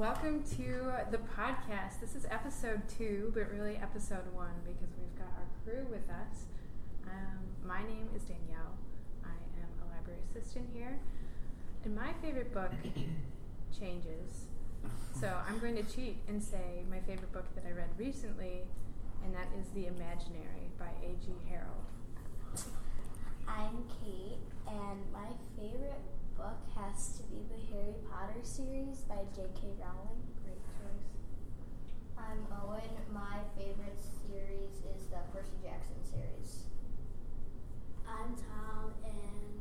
Welcome 0.00 0.44
to 0.56 0.94
the 1.10 1.18
podcast. 1.18 2.00
This 2.00 2.14
is 2.14 2.24
episode 2.30 2.80
two, 2.88 3.30
but 3.34 3.52
really 3.52 3.76
episode 3.76 4.32
one 4.32 4.56
because 4.64 4.88
we've 4.96 5.14
got 5.18 5.28
our 5.36 5.44
crew 5.62 5.86
with 5.90 6.08
us. 6.08 6.46
Um, 7.04 7.68
my 7.68 7.82
name 7.82 8.08
is 8.16 8.22
Danielle. 8.22 8.80
I 9.22 9.36
am 9.60 9.68
a 9.84 9.94
library 9.94 10.20
assistant 10.30 10.70
here. 10.72 10.98
And 11.84 11.94
my 11.94 12.14
favorite 12.22 12.54
book 12.54 12.70
changes. 13.78 14.46
So 15.20 15.36
I'm 15.46 15.58
going 15.58 15.76
to 15.76 15.82
cheat 15.82 16.16
and 16.28 16.42
say 16.42 16.82
my 16.90 17.00
favorite 17.00 17.30
book 17.34 17.54
that 17.54 17.64
I 17.68 17.72
read 17.72 17.90
recently, 17.98 18.62
and 19.22 19.34
that 19.34 19.48
is 19.60 19.68
The 19.74 19.88
Imaginary 19.88 20.72
by 20.78 20.88
A.G. 21.04 21.28
Harrold. 21.50 21.84
I'm 23.46 23.84
Kate, 24.00 24.40
and 24.66 25.12
my 25.12 25.28
favorite 25.58 26.00
book 26.38 26.56
has 26.74 27.18
to 27.18 27.22
be 27.24 27.44
the 27.52 27.60
Harry 27.68 27.79
Potter 28.40 28.48
series 28.48 29.04
by 29.04 29.20
J.K. 29.36 29.68
Rowling. 29.76 30.24
Great 30.44 30.64
choice. 30.64 31.12
I'm 32.16 32.40
Owen. 32.48 32.88
My 33.12 33.44
favorite 33.52 34.00
series 34.00 34.80
is 34.96 35.12
the 35.12 35.20
Percy 35.28 35.60
Jackson 35.60 36.00
series. 36.00 36.64
I'm 38.08 38.32
Tom, 38.40 38.96
and 39.04 39.60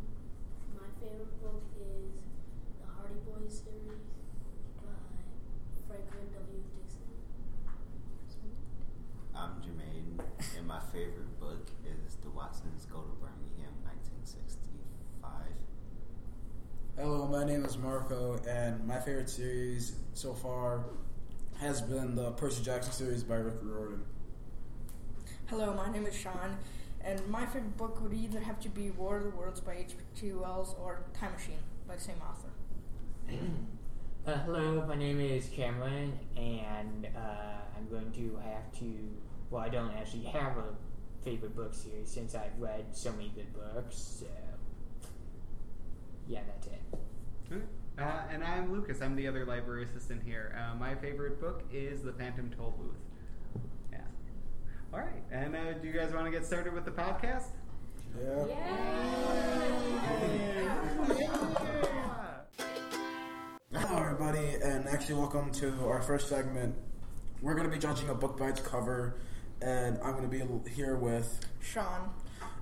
my 0.79 0.87
favorite 1.03 1.35
book 1.43 1.63
is 1.75 2.23
the 2.79 2.87
Hardy 2.95 3.20
Boys 3.27 3.51
series 3.51 4.15
by 4.79 4.95
Franklin 5.87 6.31
W. 6.39 6.63
Dixon. 6.79 7.11
I'm 9.35 9.59
Jermaine, 9.59 10.23
and 10.55 10.67
my 10.67 10.79
favorite 10.93 11.37
book 11.39 11.67
is 11.84 12.15
The 12.23 12.29
Watsons 12.29 12.85
Go 12.85 13.03
to 13.03 13.15
Birmingham, 13.20 13.75
1965. 13.84 15.59
Hello, 17.09 17.26
my 17.26 17.44
name 17.44 17.66
is 17.66 17.76
Marco, 17.76 18.40
and 18.48 18.86
my 18.86 18.99
favorite 18.99 19.31
series 19.31 19.93
so 20.13 20.32
far 20.32 20.84
has 21.60 21.82
been 21.82 22.13
the 22.13 22.29
Percy 22.34 22.63
Jackson 22.63 22.93
series 22.93 23.24
by 23.24 23.38
Rick 23.38 23.55
Riordan. 23.63 24.04
Hello, 25.48 25.74
my 25.74 25.91
name 25.91 26.05
is 26.05 26.13
Sean, 26.13 26.55
and 27.04 27.27
my 27.27 27.48
favorite 27.48 27.76
book 27.77 27.99
would 28.04 28.13
either 28.13 28.40
have 28.40 28.60
to 28.60 28.70
be 28.70 28.91
War 28.91 29.18
of 29.18 29.24
the 29.24 29.32
Worlds 29.32 29.60
by 29.60 29.77
H.G. 29.77 30.34
Wells 30.34 30.76
or 30.79 31.01
Time 31.20 31.32
Machine 31.34 31.57
by 31.88 31.96
the 31.96 32.01
same 32.01 32.18
author. 32.21 32.49
Uh, 34.27 34.38
hello, 34.46 34.85
my 34.88 34.96
name 34.96 35.20
is 35.20 35.48
Cameron, 35.48 36.13
and 36.38 37.07
uh, 37.16 37.55
I'm 37.76 37.90
going 37.90 38.12
to 38.12 38.38
have 38.44 38.71
to. 38.79 38.94
Well, 39.49 39.63
I 39.63 39.70
don't 39.70 39.91
actually 39.94 40.26
have 40.26 40.57
a 40.57 40.76
favorite 41.23 41.55
book 41.55 41.73
series 41.73 42.12
since 42.12 42.35
I've 42.35 42.60
read 42.60 42.85
so 42.91 43.12
many 43.13 43.29
good 43.29 43.51
books. 43.54 44.20
So, 44.20 44.27
yeah, 46.27 46.41
that's 46.48 46.68
it. 46.68 46.98
Uh, 47.51 48.21
and 48.31 48.43
I'm 48.43 48.71
Lucas. 48.71 49.01
I'm 49.01 49.15
the 49.15 49.27
other 49.27 49.43
library 49.45 49.83
assistant 49.83 50.21
here. 50.23 50.55
Uh, 50.55 50.75
my 50.75 50.93
favorite 50.95 51.41
book 51.41 51.63
is 51.73 52.01
The 52.03 52.13
Phantom 52.13 52.51
Tollbooth. 52.57 52.93
Yeah. 53.91 53.99
All 54.93 54.99
right. 54.99 55.23
And 55.31 55.55
uh, 55.55 55.73
do 55.73 55.87
you 55.87 55.93
guys 55.93 56.13
want 56.13 56.25
to 56.25 56.31
get 56.31 56.45
started 56.45 56.73
with 56.73 56.85
the 56.85 56.91
podcast? 56.91 57.45
Yeah. 58.20 58.45
Hello, 63.73 63.97
everybody, 63.99 64.55
and 64.63 64.88
actually, 64.88 65.16
welcome 65.16 65.51
to 65.53 65.73
our 65.88 66.01
first 66.01 66.29
segment. 66.29 66.75
We're 67.41 67.55
going 67.55 67.67
to 67.67 67.73
be 67.73 67.79
judging 67.79 68.09
a 68.09 68.16
book 68.16 68.38
by 68.38 68.50
its 68.50 68.61
cover, 68.61 69.16
and 69.61 69.97
I'm 70.03 70.11
going 70.11 70.29
to 70.29 70.29
be 70.29 70.69
here 70.72 70.95
with. 70.97 71.39
Sean, 71.61 72.11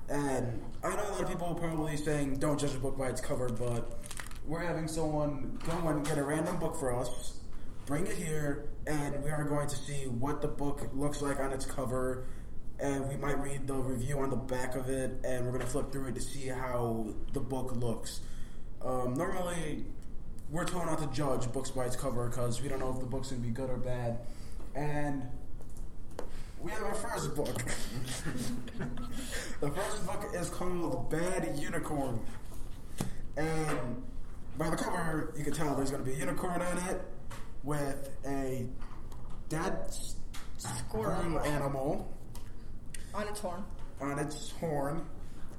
And 0.09 0.61
I 0.83 0.95
know 0.95 1.09
a 1.09 1.11
lot 1.11 1.21
of 1.23 1.30
people 1.30 1.47
are 1.47 1.55
probably 1.55 1.97
saying 1.97 2.39
don't 2.39 2.59
judge 2.59 2.75
a 2.75 2.80
book 2.80 2.97
by 2.97 3.08
its 3.08 3.19
cover, 3.21 3.49
but 3.49 3.99
we're 4.48 4.62
having 4.62 4.88
someone 4.88 5.59
go 5.66 5.88
and 5.90 6.06
get 6.06 6.17
a 6.17 6.23
random 6.23 6.58
book 6.58 6.78
for 6.78 6.95
us, 6.95 7.40
bring 7.86 8.08
it 8.08 8.16
here, 8.16 8.70
and 8.88 9.22
we 9.23 9.30
are 9.30 9.44
going 9.44 9.67
to 9.67 9.76
see 9.76 10.08
what 10.08 10.42
the 10.42 10.48
book 10.48 10.89
looks 10.94 11.21
like 11.21 11.39
on 11.39 11.52
its 11.52 11.66
cover. 11.66 12.23
And 12.80 13.10
we 13.10 13.17
might 13.17 13.39
read 13.39 13.67
the 13.67 13.73
review 13.73 14.20
on 14.20 14.30
the 14.30 14.36
back 14.36 14.76
of 14.76 14.88
it, 14.89 15.20
and 15.26 15.45
we're 15.45 15.52
going 15.52 15.64
to 15.64 15.67
flip 15.67 15.92
through 15.92 16.10
it 16.10 16.16
to 16.16 16.21
see 16.21 16.48
how 16.48 17.08
the 17.33 17.39
book 17.39 17.76
looks. 17.76 18.21
Um, 18.82 19.16
normally, 19.16 19.83
we're 20.50 20.66
told 20.66 20.86
not 20.86 21.00
to 21.00 21.08
judge 21.08 21.52
books 21.52 21.71
by 21.71 21.86
its 21.86 21.95
cover 21.95 22.30
because 22.30 22.61
we 22.61 22.70
don't 22.70 22.80
know 22.80 22.94
if 22.94 23.00
the 23.00 23.05
book's 23.05 23.32
going 23.32 23.42
to 23.42 23.48
be 23.48 23.54
good 23.54 23.70
or 23.70 23.77
bad. 23.77 24.20
And 24.76 25.23
we 26.61 26.71
have 26.71 26.83
our 26.83 26.94
first 26.94 27.36
book. 27.36 27.48
the 29.60 29.71
first 29.71 30.05
book 30.05 30.32
is 30.36 30.50
called 30.50 31.10
Bad 31.10 31.58
Unicorn. 31.58 32.20
And 33.36 34.04
by 34.58 34.70
the 34.70 34.76
cover, 34.76 35.34
you 35.38 35.44
can 35.44 35.54
tell 35.54 35.76
there's 35.76 35.92
going 35.92 36.04
to 36.04 36.10
be 36.10 36.16
a 36.16 36.20
unicorn 36.20 36.62
on 36.62 36.78
it 36.90 37.02
with 37.64 38.10
a 38.26 38.66
dead 39.50 39.94
squirrel 40.58 41.40
animal 41.40 42.12
on 43.14 43.28
its 43.28 43.40
horn. 43.40 43.64
on 44.02 44.20
its 44.20 44.52
horn. 44.52 45.06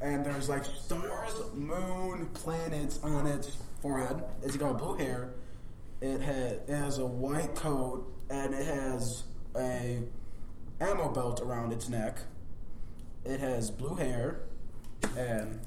And 0.00 0.24
there's 0.24 0.48
like 0.48 0.64
stars, 0.64 1.34
moon, 1.54 2.26
planets 2.34 3.00
on 3.02 3.26
its 3.26 3.56
forehead. 3.82 4.22
It's 4.42 4.56
got 4.56 4.78
blue 4.78 4.94
hair. 4.94 5.30
It, 6.00 6.20
it 6.22 6.68
has 6.68 6.98
a 6.98 7.06
white 7.06 7.54
coat 7.56 8.06
and 8.30 8.54
it 8.54 8.64
has 8.64 9.24
a 9.56 9.98
ammo 10.80 11.08
belt 11.12 11.40
around 11.40 11.72
its 11.72 11.88
neck. 11.88 12.18
It 13.24 13.40
has 13.40 13.70
blue 13.70 13.96
hair, 13.96 14.40
and 15.16 15.60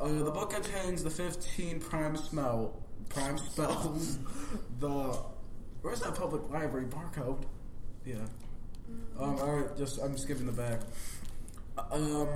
uh, 0.00 0.08
the 0.24 0.30
book 0.30 0.50
contains 0.50 1.04
the 1.04 1.10
15 1.10 1.80
prime 1.80 2.16
smell 2.16 2.82
prime 3.08 3.38
spells. 3.38 4.18
the 4.80 5.18
where's 5.82 6.00
that 6.00 6.14
public 6.14 6.48
library 6.50 6.86
barcode? 6.86 7.42
Yeah. 8.04 8.16
Um. 9.18 9.38
All 9.38 9.56
right. 9.56 9.76
Just 9.76 9.98
I'm 10.00 10.16
skipping 10.16 10.46
the 10.46 10.52
back. 10.52 10.80
Um. 11.90 12.28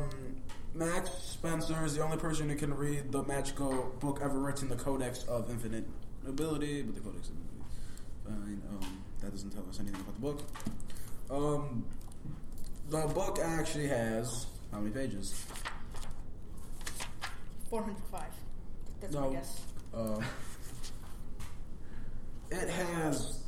Max 0.76 1.10
Spencer 1.22 1.84
is 1.84 1.94
the 1.94 2.02
only 2.02 2.16
person 2.16 2.50
who 2.50 2.56
can 2.56 2.74
read 2.74 3.12
the 3.12 3.22
magical 3.22 3.94
book 4.00 4.18
ever 4.20 4.40
written, 4.40 4.68
the 4.68 4.74
Codex 4.74 5.22
of 5.28 5.48
Infinite 5.48 5.86
Ability, 6.26 6.82
but 6.82 6.96
the 6.96 7.00
Codex 7.00 7.28
of 7.28 7.36
Infinite. 7.36 7.62
Fine. 8.24 8.62
Um. 8.70 9.04
That 9.24 9.30
doesn't 9.30 9.50
tell 9.50 9.66
us 9.70 9.80
anything 9.80 10.00
about 10.00 10.14
the 10.14 10.20
book. 10.20 10.40
Um, 11.30 11.86
the 12.90 13.06
book 13.14 13.38
actually 13.42 13.88
has 13.88 14.46
how 14.70 14.80
many 14.80 14.90
pages? 14.90 15.42
405. 17.70 18.22
That's 19.00 19.14
No. 19.14 19.20
my 19.28 19.32
guess. 19.36 19.60
Uh, 19.92 20.20
it 22.50 22.68
has. 22.68 23.40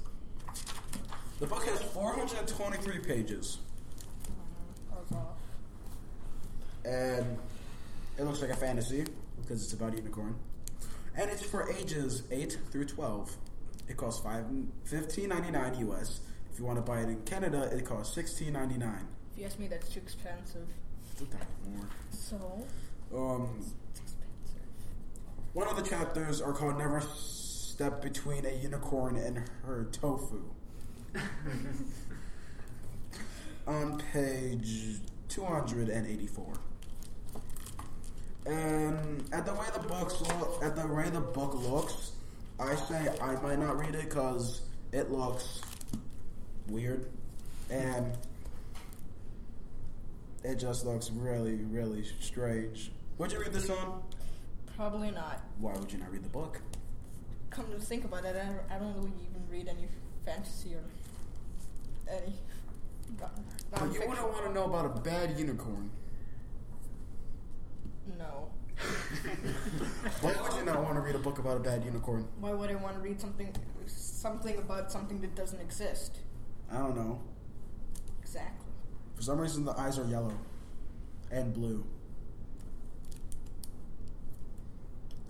The 1.38 1.47
book 1.47 1.65
has 1.66 1.81
423 1.82 2.99
pages, 3.00 3.59
and 6.84 7.38
it 8.19 8.22
looks 8.25 8.41
like 8.41 8.50
a 8.50 8.56
fantasy 8.56 9.04
because 9.43 9.62
it's 9.62 9.72
about 9.75 9.94
unicorn, 9.94 10.34
and 11.15 11.31
it's 11.31 11.43
for 11.43 11.71
ages 11.71 12.22
8 12.31 12.59
through 12.71 12.87
12. 12.87 13.37
It 13.88 13.97
costs 13.97 14.21
five 14.21 14.44
fifteen 14.84 15.28
ninety 15.28 15.50
nine 15.53 15.78
US. 15.88 16.19
If 16.53 16.59
you 16.59 16.65
want 16.65 16.78
to 16.78 16.83
buy 16.83 17.00
it 17.03 17.09
in 17.09 17.22
Canada, 17.22 17.71
it 17.72 17.84
costs 17.84 18.15
sixteen 18.16 18.53
ninety 18.54 18.77
nine. 18.78 19.06
If 19.33 19.38
you 19.38 19.44
ask 19.47 19.59
me, 19.60 19.69
that's 19.69 19.88
too 19.88 20.00
expensive. 20.00 20.66
So 22.10 22.65
Um. 23.15 23.65
One 25.56 25.68
of 25.68 25.76
the 25.82 25.88
chapters 25.88 26.42
are 26.42 26.52
called 26.52 26.76
Never 26.76 27.00
Step 27.00 28.02
Between 28.02 28.44
a 28.44 28.50
Unicorn 28.50 29.16
and 29.16 29.38
Her 29.64 29.88
Tofu. 29.90 30.42
On 33.66 33.98
page 34.12 34.96
284. 35.30 36.52
And 38.44 39.24
at 39.32 39.46
the 39.46 39.54
way 39.54 39.64
the 39.72 39.88
books 39.88 40.20
look, 40.20 40.62
at 40.62 40.76
the 40.76 40.86
way 40.88 41.08
the 41.08 41.22
book 41.22 41.54
looks, 41.54 42.12
I 42.60 42.74
say 42.74 43.09
I 43.22 43.41
might 43.41 43.59
not 43.59 43.78
read 43.78 43.94
it 43.94 44.10
because 44.10 44.60
it 44.92 45.10
looks 45.10 45.62
weird, 46.68 47.09
and 47.70 48.14
it 50.44 50.56
just 50.56 50.84
looks 50.84 51.10
really, 51.10 51.54
really 51.54 52.04
strange. 52.20 52.92
Would 53.16 53.32
you 53.32 53.41
read 53.41 53.54
this 53.54 53.70
on? 53.70 54.02
Probably 54.76 55.10
not. 55.10 55.40
Why 55.58 55.72
would 55.72 55.90
you 55.90 55.98
not 55.98 56.12
read 56.12 56.22
the 56.24 56.28
book? 56.28 56.60
Come 57.50 57.66
to 57.72 57.78
think 57.78 58.04
about 58.04 58.24
it, 58.24 58.36
I 58.36 58.44
don't, 58.46 58.60
I 58.70 58.78
don't 58.78 58.94
really 58.94 59.12
even 59.22 59.42
read 59.50 59.68
any 59.68 59.88
fantasy 60.24 60.74
or 60.74 60.82
any. 62.12 62.34
non- 63.18 63.30
But 63.70 63.92
you 63.94 64.00
wouldn't 64.08 64.28
want 64.32 64.46
to 64.46 64.52
know 64.52 64.64
about 64.64 64.84
a 64.84 65.00
bad 65.00 65.38
unicorn. 65.38 65.90
No. 68.18 68.50
Why 70.20 70.34
would 70.42 70.52
you 70.58 70.64
not 70.66 70.82
want 70.82 70.96
to 70.96 71.00
read 71.00 71.14
a 71.14 71.18
book 71.18 71.38
about 71.38 71.56
a 71.56 71.60
bad 71.60 71.82
unicorn? 71.84 72.28
Why 72.40 72.52
would 72.52 72.70
I 72.70 72.74
want 72.74 72.96
to 72.96 73.00
read 73.00 73.18
something 73.20 73.50
something 73.86 74.58
about 74.58 74.92
something 74.92 75.20
that 75.22 75.34
doesn't 75.34 75.60
exist? 75.60 76.18
I 76.70 76.78
don't 76.78 76.94
know. 76.94 77.20
Exactly. 78.20 78.66
For 79.14 79.22
some 79.22 79.38
reason, 79.38 79.64
the 79.64 79.72
eyes 79.78 79.98
are 79.98 80.04
yellow 80.06 80.34
and 81.30 81.54
blue. 81.54 81.84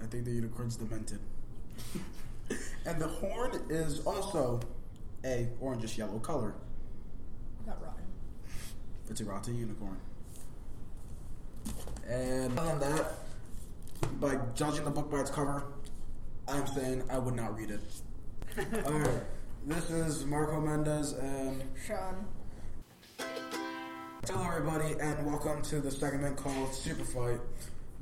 I 0.02 0.06
think 0.06 0.24
the 0.24 0.30
unicorn's 0.30 0.76
demented. 0.76 1.20
and 2.86 3.00
the 3.00 3.08
horn 3.08 3.60
is 3.68 4.00
also 4.06 4.60
a 5.24 5.48
orangish 5.62 5.96
yellow 5.98 6.18
color. 6.18 6.54
Not 7.66 7.82
rotten. 7.82 8.04
It's 9.10 9.20
a 9.20 9.24
rotten 9.24 9.56
unicorn. 9.56 9.98
And 12.08 12.56
other 12.58 12.78
than 12.78 12.96
that, 12.96 13.12
by 14.20 14.38
judging 14.54 14.84
the 14.84 14.90
book 14.90 15.10
by 15.10 15.20
its 15.20 15.30
cover, 15.30 15.64
I'm 16.48 16.66
saying 16.68 17.02
I 17.10 17.18
would 17.18 17.34
not 17.34 17.56
read 17.56 17.70
it. 17.70 17.80
Alright, 18.86 19.24
this 19.66 19.90
is 19.90 20.24
Marco 20.24 20.60
Mendez 20.60 21.12
and 21.14 21.62
Sean. 21.84 22.26
hello 24.28 24.46
everybody 24.48 24.94
and 25.00 25.26
welcome 25.26 25.60
to 25.62 25.80
the 25.80 25.90
segment 25.90 26.36
called 26.36 26.70
Superfight. 26.70 27.40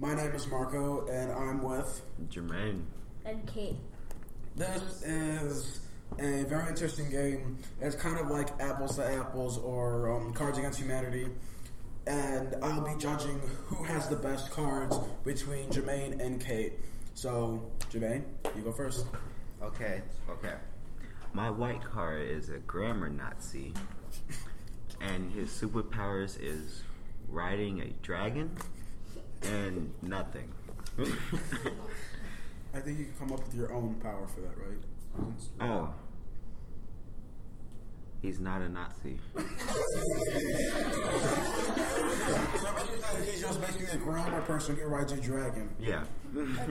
My 0.00 0.12
name 0.12 0.32
is 0.32 0.48
Marco 0.48 1.06
and 1.06 1.30
I'm 1.30 1.62
with 1.62 2.02
Jermaine. 2.28 2.82
And 3.24 3.46
Kate. 3.46 3.76
This 4.56 5.02
is 5.02 5.80
a 6.18 6.42
very 6.44 6.68
interesting 6.68 7.08
game. 7.10 7.58
It's 7.80 7.94
kind 7.94 8.18
of 8.18 8.28
like 8.28 8.48
apples 8.60 8.96
to 8.96 9.06
apples 9.06 9.56
or 9.58 10.10
um, 10.10 10.32
Cards 10.32 10.58
Against 10.58 10.80
Humanity. 10.80 11.28
And 12.08 12.56
I'll 12.60 12.80
be 12.80 13.00
judging 13.00 13.40
who 13.66 13.84
has 13.84 14.08
the 14.08 14.16
best 14.16 14.50
cards 14.50 14.98
between 15.24 15.68
Jermaine 15.70 16.20
and 16.20 16.40
Kate. 16.40 16.72
So, 17.14 17.70
Jermaine, 17.92 18.24
you 18.56 18.62
go 18.62 18.72
first. 18.72 19.06
Okay, 19.62 20.02
okay. 20.28 20.54
My 21.32 21.50
white 21.50 21.82
card 21.84 22.28
is 22.28 22.48
a 22.48 22.58
grammar 22.58 23.08
Nazi, 23.08 23.72
and 25.00 25.32
his 25.32 25.50
superpowers 25.50 26.36
is 26.40 26.82
riding 27.28 27.80
a 27.80 27.90
dragon 28.02 28.56
and 29.46 29.92
nothing. 30.02 30.52
I 32.74 32.80
think 32.80 32.98
you 32.98 33.04
can 33.06 33.14
come 33.18 33.32
up 33.32 33.44
with 33.44 33.54
your 33.54 33.72
own 33.72 33.94
power 34.02 34.26
for 34.26 34.40
that, 34.40 34.56
right? 34.58 34.78
oh. 35.60 35.94
He's 38.22 38.40
not 38.40 38.62
a 38.62 38.68
Nazi. 38.70 39.18
So 39.36 39.42
basically, 42.74 43.26
he's 43.30 43.40
just 43.42 43.60
basically 43.60 43.86
a 43.92 43.96
grammar 43.98 44.40
person 44.42 44.76
who 44.76 44.86
rides 44.86 45.12
a 45.12 45.16
dragon. 45.18 45.68
Yeah. 45.78 46.04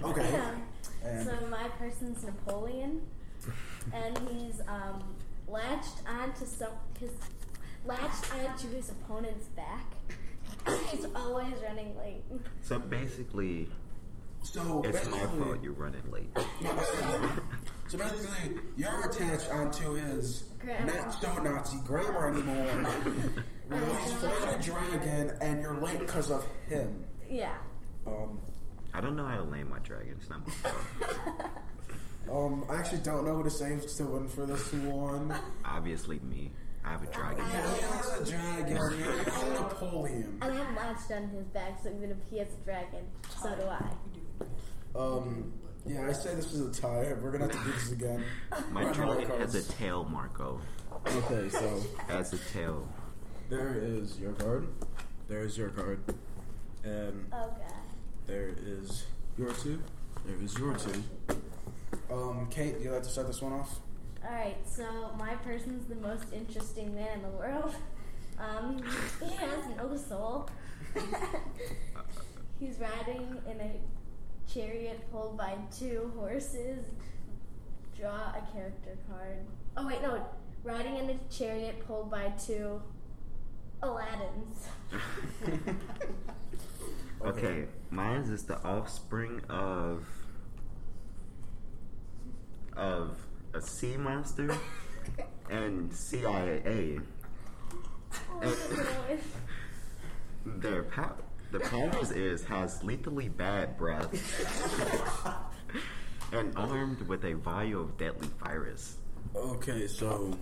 Okay. 0.03 0.31
Yeah. 0.31 0.55
And 1.05 1.25
So 1.27 1.47
my 1.51 1.67
person's 1.79 2.23
Napoleon, 2.23 3.01
and 3.93 4.17
he's 4.29 4.61
um, 4.67 5.03
latched 5.47 6.01
onto 6.07 6.45
some 6.45 6.71
his 6.99 7.11
latched 7.85 8.33
onto 8.33 8.69
his 8.75 8.89
opponent's 8.89 9.45
back. 9.49 9.92
He's 10.91 11.05
always 11.15 11.53
running 11.67 11.97
late. 11.97 12.23
So 12.61 12.79
basically, 12.79 13.69
so 14.41 14.81
it's 14.85 15.07
my 15.09 15.19
fault 15.19 15.63
you're 15.63 15.73
running 15.73 16.09
late. 16.11 16.29
So 17.93 17.99
basically, 17.99 18.59
you're 18.75 19.07
attached 19.07 19.51
onto 19.51 19.93
his 19.93 20.45
Grammar. 20.59 20.95
not 20.95 21.13
so 21.21 21.43
Nazi 21.43 21.77
grammar 21.85 22.29
anymore. 22.29 22.91
well, 23.69 23.95
he's 23.97 24.13
fighting 24.13 24.49
a 24.49 24.63
dragon, 24.63 25.37
and 25.41 25.61
you're 25.61 25.79
late 25.79 25.99
because 25.99 26.31
of 26.31 26.43
him. 26.67 27.03
Yeah. 27.29 27.53
Um, 28.07 28.39
I 28.95 29.01
don't 29.01 29.15
know 29.15 29.27
how 29.27 29.43
to 29.43 29.51
name 29.51 29.69
my 29.69 29.77
dragon. 29.79 30.15
It's 30.19 30.27
not 30.27 30.47
my 30.47 30.53
fault. 30.53 31.51
um, 32.31 32.65
I 32.67 32.77
actually 32.77 33.01
don't 33.01 33.25
know 33.25 33.35
who 33.35 33.43
to 33.43 33.51
say 33.51 33.77
to 33.77 34.03
win 34.05 34.27
for 34.27 34.47
this 34.47 34.73
one. 34.73 35.35
Obviously, 35.63 36.17
me. 36.19 36.51
I 36.85 36.89
have 36.91 37.03
a 37.03 37.07
dragon. 37.07 37.45
Yeah, 37.49 37.75
he 37.75 37.81
has 37.81 38.19
a 38.21 38.25
dragon. 38.31 38.67
You're 38.75 39.53
Napoleon. 39.53 40.37
And 40.41 40.53
I'm 40.57 40.75
latched 40.75 41.11
on 41.11 41.29
his 41.29 41.45
back, 41.47 41.79
so 41.81 41.89
even 41.89 42.11
if 42.11 42.17
he 42.29 42.39
has 42.39 42.47
a 42.49 42.65
dragon, 42.65 43.05
so 43.41 43.55
do 43.55 43.63
I. 43.63 43.91
Um, 44.95 45.53
yeah, 45.85 46.07
I 46.07 46.11
say 46.13 46.35
this 46.35 46.53
is 46.53 46.77
a 46.77 46.81
tie. 46.81 47.13
We're 47.21 47.31
gonna 47.31 47.45
have 47.45 47.51
to 47.53 47.63
do 47.63 47.71
this 47.71 47.91
again. 47.91 48.23
My 48.71 48.83
Run 48.83 48.93
dragon 48.93 49.39
has 49.39 49.55
a 49.55 49.63
tail, 49.73 50.03
Marco. 50.05 50.59
Okay, 51.07 51.49
so 51.49 51.81
Has 52.07 52.31
a 52.33 52.37
tail. 52.53 52.87
there 53.49 53.75
is 53.77 54.19
your 54.19 54.33
card. 54.33 54.67
There 55.27 55.41
is 55.41 55.57
your 55.57 55.69
card. 55.69 56.01
And 56.83 57.27
Oh 57.33 57.47
god. 57.47 57.73
there 58.27 58.53
is 58.65 59.05
your 59.37 59.51
two. 59.53 59.81
There 60.25 60.35
is 60.41 60.57
your 60.57 60.75
two. 60.75 61.03
Um, 62.11 62.47
Kate, 62.49 62.75
you 62.81 62.91
like 62.91 63.03
to 63.03 63.09
start 63.09 63.27
this 63.27 63.41
one 63.41 63.53
off? 63.53 63.79
Alright, 64.25 64.57
so 64.65 65.11
my 65.17 65.35
person's 65.35 65.85
the 65.87 65.95
most 65.95 66.31
interesting 66.33 66.95
man 66.95 67.17
in 67.17 67.21
the 67.23 67.29
world. 67.29 67.75
Um, 68.39 68.81
he 69.19 69.35
has 69.35 69.65
no 69.77 69.95
soul. 69.97 70.49
He's 72.59 72.79
riding 72.79 73.41
in 73.49 73.59
a 73.59 74.51
chariot 74.51 75.11
pulled 75.11 75.37
by 75.37 75.55
two 75.77 76.11
horses. 76.17 76.85
Draw 77.99 78.09
a 78.09 78.41
character 78.53 78.97
card. 79.09 79.45
Oh 79.75 79.87
wait, 79.87 80.01
no. 80.01 80.25
Riding 80.63 80.97
in 80.97 81.09
a 81.09 81.19
chariot 81.29 81.85
pulled 81.85 82.09
by 82.09 82.31
two 82.37 82.81
Aladdins. 83.81 84.67
Okay, 87.25 87.67
mine 87.89 88.21
is 88.23 88.43
the 88.43 88.61
offspring 88.63 89.41
of 89.49 90.05
of 92.75 93.15
a 93.53 93.61
sea 93.61 93.97
monster 93.97 94.55
and 95.49 95.93
CIA. 95.93 96.99
Oh, 98.41 98.57
no. 100.45 100.53
Their 100.57 100.83
pow- 100.83 101.15
the 101.51 101.59
powers 101.59 102.11
is 102.11 102.43
has 102.45 102.83
lethally 102.83 103.29
bad 103.29 103.77
breath 103.77 104.09
and 106.31 106.51
armed 106.57 107.01
with 107.07 107.23
a 107.25 107.33
vial 107.33 107.81
of 107.81 107.97
deadly 107.97 108.29
virus. 108.43 108.97
Okay, 109.35 109.87
so 109.87 110.35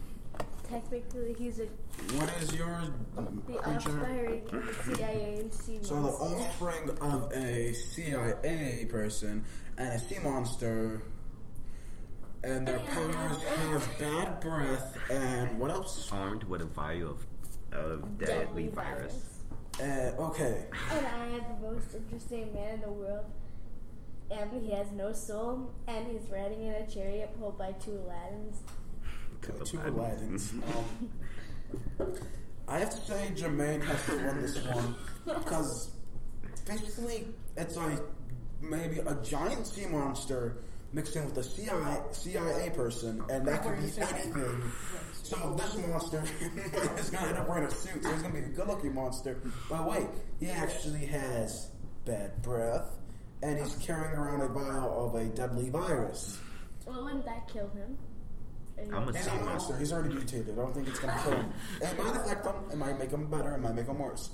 Technically, 0.67 1.35
he's 1.37 1.59
a, 1.59 1.65
what 2.15 2.33
is 2.41 2.55
your 2.55 2.79
the 3.15 3.53
creature? 3.57 3.75
offspring 3.75 4.41
of 4.53 4.85
the 4.85 4.95
CIA 4.95 5.39
and 5.41 5.53
sea 5.53 5.79
So 5.81 5.95
the 6.01 6.07
offspring 6.09 6.89
of 7.01 7.31
a 7.33 7.73
CIA 7.73 8.85
person 8.89 9.43
and 9.77 9.89
a 9.89 9.99
sea 9.99 10.19
monster, 10.23 11.01
and 12.43 12.67
their 12.67 12.79
powers 12.79 13.43
have 13.43 13.99
bad 13.99 14.39
breath 14.39 14.97
and 15.09 15.59
what 15.59 15.71
else? 15.71 16.09
Armed 16.11 16.43
with 16.45 16.61
a 16.61 16.65
vial 16.65 17.11
of, 17.11 17.25
of 17.71 18.17
deadly, 18.17 18.67
virus. 18.69 19.41
Uh, 19.79 20.11
okay, 20.19 20.65
And 20.91 21.05
I 21.05 21.25
am 21.27 21.41
the 21.61 21.71
most 21.71 21.95
interesting 21.95 22.53
man 22.53 22.75
in 22.75 22.81
the 22.81 22.89
world. 22.89 23.25
And 24.29 24.49
he 24.63 24.71
has 24.71 24.91
no 24.91 25.11
soul, 25.11 25.71
and 25.87 26.07
he's 26.07 26.29
riding 26.29 26.63
in 26.63 26.73
a 26.73 26.87
chariot 26.87 27.37
pulled 27.39 27.57
by 27.57 27.73
two 27.73 27.99
Aladdins. 28.07 28.57
uh, 29.43 29.65
two 29.65 29.77
Aladdins. 29.77 30.53
Um, 31.99 32.13
I 32.67 32.79
have 32.79 32.89
to 32.89 32.97
say 32.97 33.31
Jermaine 33.33 33.81
has 33.83 34.05
to 34.07 34.15
win 34.17 34.41
this 34.41 34.57
one 34.65 34.95
because 35.25 35.91
basically 36.67 37.27
it's 37.55 37.77
like 37.77 37.99
maybe 38.61 38.99
a 38.99 39.15
giant 39.23 39.65
sea 39.67 39.85
monster 39.85 40.57
mixed 40.93 41.15
in 41.15 41.25
with 41.25 41.37
a 41.37 41.43
CIA, 41.43 41.99
CIA 42.11 42.69
person, 42.71 43.23
and 43.29 43.47
that 43.47 43.63
could 43.63 43.77
be 43.77 44.01
anything. 44.01 44.61
So 45.23 45.55
this 45.57 45.77
monster 45.87 46.23
is 46.97 47.09
gonna 47.09 47.27
end 47.27 47.37
up 47.37 47.47
wearing 47.49 47.65
a 47.65 47.71
suit, 47.71 48.03
so 48.03 48.11
he's 48.11 48.21
gonna 48.21 48.33
be 48.33 48.39
a 48.41 48.49
good-looking 48.49 48.93
monster. 48.93 49.39
But 49.69 49.89
wait, 49.89 50.07
he 50.39 50.49
actually 50.49 51.05
has 51.05 51.69
bad 52.05 52.41
breath, 52.41 52.89
and 53.41 53.57
he's 53.59 53.75
carrying 53.75 54.13
around 54.17 54.41
a 54.41 54.47
vial 54.49 55.05
of 55.07 55.15
a 55.15 55.25
deadly 55.25 55.69
virus. 55.69 56.39
Well, 56.85 57.03
wouldn't 57.03 57.25
that 57.25 57.47
kill 57.47 57.69
him? 57.69 57.97
And 58.77 58.95
I'm 58.95 59.07
a 59.07 59.11
he- 59.11 59.17
He's 59.19 59.27
monster. 59.45 59.77
He's 59.77 59.93
already 59.93 60.15
mutated. 60.15 60.57
I 60.57 60.61
don't 60.61 60.73
think 60.73 60.87
it's 60.87 60.99
gonna 60.99 61.21
kill 61.23 61.33
him. 61.33 61.53
It 61.81 61.97
might 61.97 62.15
affect 62.15 62.45
him. 62.45 62.55
It 62.71 62.77
might 62.77 62.99
make 62.99 63.11
him 63.11 63.27
better. 63.29 63.53
It 63.55 63.59
might 63.59 63.75
make 63.75 63.85
him 63.87 63.99
worse. 63.99 64.29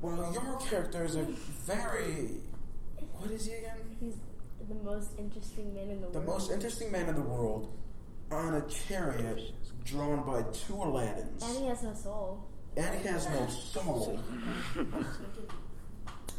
Well, 0.00 0.32
your 0.32 0.56
character 0.58 1.04
is 1.04 1.16
a 1.16 1.22
very. 1.66 2.40
What 3.18 3.30
is 3.30 3.46
he 3.46 3.52
again? 3.54 3.76
He's 4.00 4.14
the 4.68 4.74
most 4.82 5.10
interesting 5.18 5.74
man 5.74 5.90
in 5.90 6.00
the, 6.00 6.08
The 6.08 6.12
world. 6.12 6.26
The 6.26 6.32
most 6.32 6.50
interesting 6.52 6.92
man 6.92 7.08
in 7.08 7.14
the 7.14 7.22
world 7.22 7.72
on 8.30 8.54
a 8.54 8.62
chariot 8.68 9.40
drawn 9.84 10.24
by 10.24 10.42
two 10.52 10.74
Aladdins. 10.74 11.42
And 11.42 11.58
he 11.58 11.66
has 11.66 11.82
no 11.82 11.94
soul. 11.94 12.44
And 12.76 13.00
he 13.00 13.08
has 13.08 13.28
no 13.28 13.46
soul. 13.48 14.20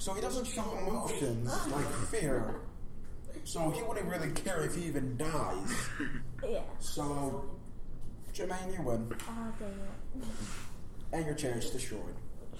So 0.03 0.13
he 0.13 0.19
doesn't 0.19 0.43
show 0.43 0.65
emotions 0.85 1.49
like 1.71 1.85
fear. 2.11 2.55
So 3.45 3.69
he 3.69 3.81
wouldn't 3.83 4.05
really 4.09 4.31
care 4.31 4.61
if 4.65 4.75
he 4.75 4.83
even 4.83 5.15
dies. 5.15 5.73
Yeah. 6.45 6.59
So, 6.79 7.45
Jermaine, 8.33 8.77
you 8.77 8.83
win. 8.83 9.09
Oh, 9.29 9.53
dang 9.57 9.69
it. 9.69 10.27
And 11.13 11.25
your 11.25 11.35
chariot's 11.35 11.69
destroyed. 11.69 12.15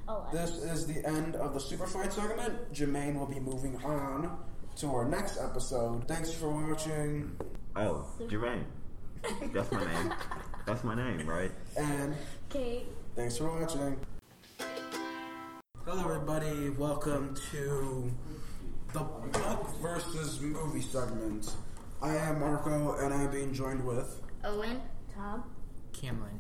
Oh, 0.08 0.26
This 0.32 0.52
is 0.64 0.88
the 0.88 1.06
end 1.08 1.36
of 1.36 1.54
the 1.54 1.60
Superfight 1.60 2.12
segment. 2.12 2.74
Jermaine 2.74 3.18
will 3.18 3.26
be 3.28 3.40
moving 3.40 3.76
on 3.84 4.38
to 4.78 4.88
our 4.88 5.06
next 5.06 5.38
episode. 5.40 6.08
Thanks 6.08 6.32
for 6.34 6.50
watching. 6.50 7.38
Oh, 7.76 8.06
Jermaine. 8.22 8.64
That's 9.54 9.72
my 9.72 9.86
name. 9.86 10.14
That's 10.66 10.84
my 10.84 10.96
name, 10.96 11.28
right? 11.28 11.52
And 11.78 12.16
Kate. 12.50 12.88
thanks 13.16 13.38
for 13.38 13.60
watching. 13.60 14.00
Hello, 15.86 16.04
everybody. 16.04 16.70
Welcome 16.72 17.36
to 17.52 18.12
the 18.94 19.00
book 19.00 19.70
versus 19.82 20.40
movie 20.42 20.82
segment. 20.82 21.56
I 22.02 22.16
am 22.16 22.40
Marco, 22.40 22.96
and 22.96 23.14
I'm 23.14 23.30
being 23.32 23.54
joined 23.54 23.86
with. 23.86 24.22
Owen, 24.44 24.82
Tom. 25.14 25.44
Cameron. 25.94 26.40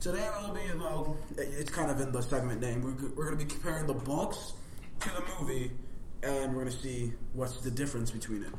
Today 0.00 0.28
we'll 0.40 0.54
be 0.54 0.60
well. 0.78 1.16
It's 1.36 1.70
kind 1.70 1.90
of 1.90 2.00
in 2.00 2.12
the 2.12 2.20
segment 2.20 2.60
name. 2.60 2.82
We're, 2.82 3.08
we're 3.16 3.24
going 3.24 3.36
to 3.36 3.44
be 3.44 3.50
comparing 3.50 3.88
the 3.88 3.94
books 3.94 4.52
to 5.00 5.08
the 5.08 5.24
movie, 5.40 5.72
and 6.22 6.54
we're 6.54 6.62
going 6.62 6.72
to 6.72 6.80
see 6.80 7.12
what's 7.32 7.56
the 7.62 7.70
difference 7.72 8.12
between 8.12 8.44
it. 8.44 8.52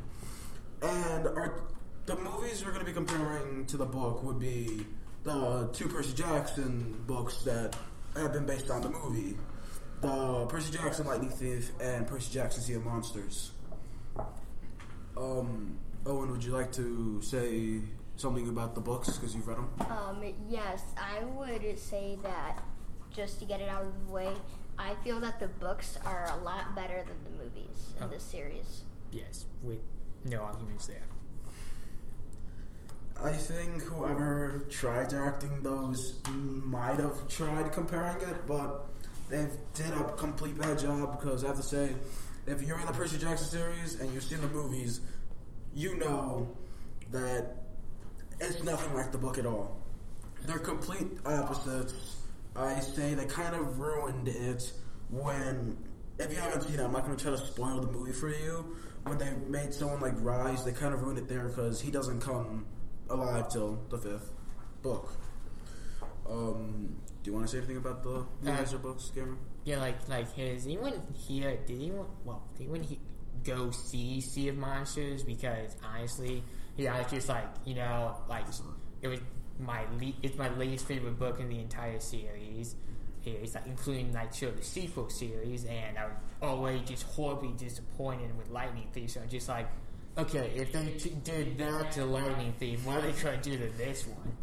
And 0.82 1.26
our 1.26 1.62
the 2.04 2.16
movies 2.16 2.62
we're 2.62 2.72
going 2.72 2.84
to 2.84 2.86
be 2.86 2.92
comparing 2.92 3.64
to 3.66 3.78
the 3.78 3.86
book 3.86 4.22
would 4.22 4.38
be 4.38 4.84
the 5.22 5.70
two 5.72 5.88
Percy 5.88 6.12
Jackson 6.12 7.02
books 7.06 7.38
that 7.44 7.74
have 8.16 8.34
been 8.34 8.44
based 8.44 8.70
on 8.70 8.82
the 8.82 8.90
movie. 8.90 9.38
The 10.02 10.44
Percy 10.46 10.76
Jackson 10.76 11.06
Lightning 11.06 11.30
Thief 11.30 11.70
and 11.80 12.06
Percy 12.06 12.34
Jackson 12.34 12.62
Sea 12.62 12.74
of 12.74 12.84
Monsters. 12.84 13.52
Um, 15.16 15.78
Owen, 16.04 16.32
would 16.32 16.44
you 16.44 16.52
like 16.52 16.70
to 16.72 17.22
say 17.22 17.80
something 18.20 18.48
about 18.48 18.74
the 18.74 18.80
books 18.80 19.10
because 19.16 19.34
you've 19.34 19.48
read 19.48 19.56
them? 19.56 19.70
Um, 19.90 20.22
yes, 20.48 20.82
I 20.96 21.24
would 21.24 21.78
say 21.78 22.18
that 22.22 22.58
just 23.10 23.38
to 23.40 23.44
get 23.44 23.60
it 23.60 23.68
out 23.68 23.82
of 23.82 24.06
the 24.06 24.12
way, 24.12 24.32
I 24.78 24.94
feel 25.02 25.18
that 25.20 25.40
the 25.40 25.48
books 25.48 25.98
are 26.04 26.30
a 26.38 26.44
lot 26.44 26.74
better 26.76 27.02
than 27.06 27.16
the 27.24 27.42
movies 27.44 27.94
in 27.98 28.04
Oh. 28.04 28.08
this 28.08 28.22
series. 28.22 28.82
Yes, 29.12 29.46
with 29.62 29.80
no 30.24 30.38
arguments 30.42 30.86
there. 30.86 31.02
I 33.22 33.32
think 33.32 33.82
whoever 33.82 34.64
tried 34.70 35.08
directing 35.08 35.62
those 35.62 36.20
might 36.30 36.98
have 37.00 37.28
tried 37.28 37.70
comparing 37.72 38.20
it, 38.22 38.46
but 38.46 38.86
they 39.28 39.46
did 39.74 39.92
a 39.92 40.04
complete 40.16 40.58
bad 40.58 40.78
job 40.78 41.18
because 41.20 41.44
I 41.44 41.48
have 41.48 41.56
to 41.56 41.62
say, 41.62 41.94
if 42.46 42.62
you're 42.62 42.78
in 42.80 42.86
the 42.86 42.92
Percy 42.92 43.18
Jackson 43.18 43.48
series 43.48 44.00
and 44.00 44.12
you've 44.14 44.22
seen 44.24 44.40
the 44.40 44.48
movies, 44.48 45.00
you 45.74 45.96
know 45.98 46.48
that 47.10 47.59
it's 48.40 48.62
nothing 48.62 48.94
like 48.94 49.12
the 49.12 49.18
book 49.18 49.38
at 49.38 49.46
all. 49.46 49.76
They're 50.46 50.58
complete 50.58 51.06
opposites. 51.24 52.16
I 52.56 52.80
say 52.80 53.14
they 53.14 53.26
kind 53.26 53.54
of 53.54 53.78
ruined 53.78 54.28
it 54.28 54.72
when, 55.10 55.76
if 56.18 56.30
you 56.30 56.38
haven't 56.38 56.62
seen 56.62 56.80
it, 56.80 56.82
I'm 56.82 56.92
not 56.92 57.04
going 57.04 57.16
to 57.16 57.22
try 57.22 57.32
to 57.32 57.38
spoil 57.38 57.80
the 57.80 57.92
movie 57.92 58.12
for 58.12 58.28
you. 58.28 58.76
When 59.04 59.18
they 59.18 59.30
made 59.48 59.72
someone 59.72 60.00
like 60.00 60.14
Rise, 60.16 60.64
they 60.64 60.72
kind 60.72 60.92
of 60.94 61.02
ruined 61.02 61.18
it 61.18 61.28
there 61.28 61.48
because 61.48 61.80
he 61.80 61.90
doesn't 61.90 62.20
come 62.20 62.66
alive 63.08 63.48
till 63.48 63.82
the 63.88 63.98
fifth 63.98 64.32
book. 64.82 65.12
Um, 66.28 66.96
do 67.22 67.30
you 67.30 67.34
want 67.34 67.46
to 67.46 67.52
say 67.52 67.58
anything 67.58 67.76
about 67.76 68.02
the 68.02 68.24
movies 68.42 68.72
or 68.72 68.78
books, 68.78 69.10
Cameron? 69.14 69.38
Yeah, 69.64 69.78
like 69.78 70.08
like 70.08 70.32
has 70.36 70.64
anyone 70.64 71.02
here? 71.14 71.58
Did 71.66 71.76
anyone? 71.76 72.06
Well, 72.24 72.42
did 72.56 72.64
anyone 72.64 72.82
he, 72.82 72.98
go 73.44 73.70
see 73.70 74.20
Sea 74.20 74.48
of 74.48 74.56
Monsters? 74.56 75.22
Because 75.22 75.76
honestly, 75.84 76.42
yeah, 76.80 76.96
it's 76.98 77.10
just 77.10 77.28
like 77.28 77.46
you 77.64 77.74
know, 77.74 78.16
like 78.28 78.44
it 79.02 79.08
was 79.08 79.20
my 79.58 79.82
le- 80.00 80.14
it's 80.22 80.36
my 80.36 80.48
least 80.56 80.86
favorite 80.86 81.18
book 81.18 81.38
in 81.40 81.48
the 81.48 81.58
entire 81.58 82.00
series. 82.00 82.74
Here, 83.20 83.38
it's 83.42 83.54
like 83.54 83.66
including 83.66 84.12
like 84.14 84.32
sure 84.32 84.50
the 84.50 84.62
sequel 84.62 85.10
series, 85.10 85.66
and 85.66 85.98
I 85.98 86.06
was 86.06 86.14
always 86.40 86.80
just 86.88 87.02
horribly 87.02 87.52
disappointed 87.52 88.36
with 88.38 88.48
Lightning 88.48 88.88
Thief. 88.92 89.10
So 89.10 89.20
I'm 89.20 89.28
just 89.28 89.48
like, 89.48 89.68
okay, 90.16 90.52
if 90.56 90.72
they 90.72 90.86
t- 90.98 91.16
did 91.22 91.58
that 91.58 91.92
to 91.92 92.06
Lightning 92.06 92.54
Thief, 92.58 92.86
what 92.86 92.96
are 92.96 93.02
they 93.02 93.12
trying 93.12 93.40
to 93.42 93.50
do 93.50 93.58
to 93.58 93.76
this 93.76 94.06
one? 94.06 94.36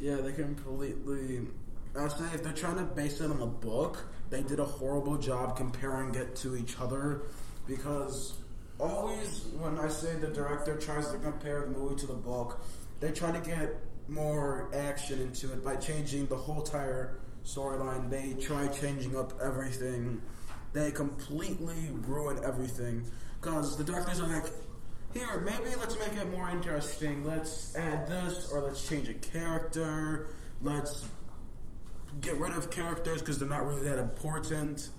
Yeah, 0.00 0.16
they 0.16 0.32
completely. 0.32 1.48
I'll 1.96 2.08
say 2.08 2.24
if 2.32 2.42
they're 2.42 2.52
trying 2.52 2.76
to 2.76 2.84
base 2.84 3.20
it 3.20 3.30
on 3.30 3.40
the 3.40 3.46
book, 3.46 4.06
they 4.30 4.42
did 4.42 4.58
a 4.60 4.64
horrible 4.64 5.18
job 5.18 5.56
comparing 5.56 6.14
it 6.14 6.34
to 6.36 6.56
each 6.56 6.78
other 6.80 7.22
because 7.66 8.34
always 8.78 9.46
when 9.58 9.78
I 9.78 9.88
say 9.88 10.14
the 10.16 10.28
director 10.28 10.76
tries 10.76 11.10
to 11.10 11.18
compare 11.18 11.62
the 11.62 11.78
movie 11.78 11.96
to 11.96 12.06
the 12.06 12.14
book, 12.14 12.62
they 13.00 13.10
try 13.10 13.32
to 13.32 13.40
get 13.40 13.76
more 14.08 14.70
action 14.74 15.20
into 15.20 15.52
it 15.52 15.64
by 15.64 15.76
changing 15.76 16.26
the 16.26 16.36
whole 16.36 16.60
entire 16.60 17.18
storyline. 17.44 18.10
They 18.10 18.34
try 18.40 18.68
changing 18.68 19.16
up 19.16 19.32
everything. 19.42 20.22
They 20.72 20.90
completely 20.90 21.90
ruin 22.06 22.40
everything 22.44 23.04
because 23.40 23.76
the 23.76 23.84
directors 23.84 24.20
are 24.20 24.28
like, 24.28 24.46
here, 25.14 25.40
maybe 25.40 25.74
let's 25.78 25.98
make 25.98 26.20
it 26.20 26.30
more 26.30 26.50
interesting. 26.50 27.24
Let's 27.24 27.74
add 27.76 28.06
this, 28.06 28.50
or 28.52 28.60
let's 28.60 28.86
change 28.86 29.08
a 29.08 29.14
character. 29.14 30.28
Let's 30.60 31.06
get 32.20 32.36
rid 32.36 32.52
of 32.52 32.70
characters 32.70 33.20
because 33.20 33.38
they're 33.38 33.48
not 33.48 33.66
really 33.66 33.88
that 33.88 33.98
important. 33.98 34.90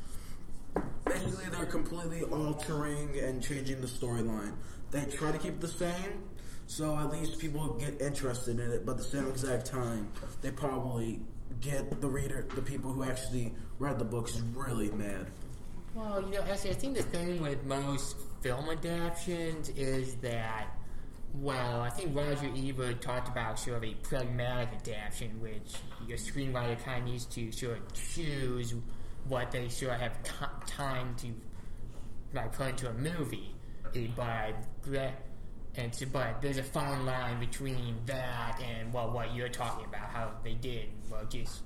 Basically, 1.06 1.46
they're 1.52 1.66
completely 1.66 2.24
altering 2.24 3.18
and 3.20 3.42
changing 3.42 3.82
the 3.82 3.88
storyline. 3.88 4.54
They 4.92 5.06
try 5.06 5.32
to 5.32 5.38
keep 5.38 5.60
the 5.60 5.68
same, 5.68 6.24
so 6.68 6.98
at 6.98 7.12
least 7.12 7.40
people 7.40 7.74
get 7.74 8.02
interested 8.02 8.60
in 8.60 8.72
it, 8.72 8.86
but 8.86 8.94
at 8.94 8.98
the 9.00 9.04
same 9.04 9.28
exact 9.28 9.66
time, 9.66 10.10
they 10.42 10.52
probably 10.52 11.20
get 11.62 12.00
the 12.02 12.08
reader, 12.08 12.46
the 12.56 12.62
people 12.62 12.92
who 12.92 13.04
actually 13.04 13.54
read 13.80 14.00
the 14.00 14.06
books, 14.06 14.42
really 14.56 14.90
mad. 14.92 15.28
Well, 15.96 16.24
you 16.24 16.38
know, 16.38 16.44
actually, 16.44 16.72
I 16.72 16.74
think 16.74 16.96
the 16.96 17.04
thing 17.04 17.42
with 17.42 17.66
most 17.66 18.16
film 18.42 18.70
adaptations 18.70 19.70
is 19.70 20.16
that, 20.18 20.68
well, 21.34 21.82
I 21.82 21.90
think 21.90 22.16
Roger 22.16 22.50
Ebert 22.56 23.02
talked 23.02 23.28
about 23.28 23.60
sort 23.60 23.78
of 23.78 23.84
a 23.84 23.94
pragmatic 23.96 24.70
adaptation, 24.76 25.42
which 25.42 25.74
your 26.08 26.18
screenwriter 26.18 26.82
kind 26.84 27.04
of 27.04 27.10
needs 27.10 27.26
to 27.26 27.52
sort 27.52 27.78
of 27.78 27.94
choose 27.94 28.74
what 29.28 29.52
they 29.52 29.68
should 29.70 29.90
have 29.90 30.22
t- 30.24 30.32
time 30.68 31.16
to 31.18 31.28
like 32.34 32.52
put 32.54 32.70
into 32.70 32.90
a 32.90 32.94
movie. 32.94 33.54
But 34.16 34.54
gra- 34.84 35.14
and 35.76 35.94
so, 35.94 36.06
but 36.12 36.42
there's 36.42 36.58
a 36.58 36.64
fine 36.64 37.06
line 37.06 37.40
between 37.40 37.96
that 38.06 38.60
and 38.62 38.94
well, 38.94 39.12
what 39.12 39.34
you're 39.36 39.50
talking 39.50 39.86
about, 39.86 40.10
how 40.10 40.32
they 40.44 40.54
did 40.56 40.86
well, 41.12 41.26
just 41.26 41.62